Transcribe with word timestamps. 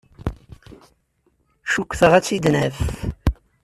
Cukkteɣ 1.71 2.11
ad 2.13 2.23
tt-id-naf. 2.23 2.79